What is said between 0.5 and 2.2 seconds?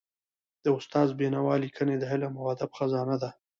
د استاد بینوا ليکني د